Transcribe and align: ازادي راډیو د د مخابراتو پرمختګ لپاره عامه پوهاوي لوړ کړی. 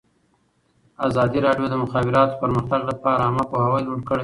ازادي 1.07 1.39
راډیو 1.45 1.65
د 1.69 1.71
د 1.73 1.75
مخابراتو 1.83 2.39
پرمختګ 2.43 2.81
لپاره 2.89 3.21
عامه 3.25 3.43
پوهاوي 3.51 3.81
لوړ 3.85 3.99
کړی. 4.09 4.19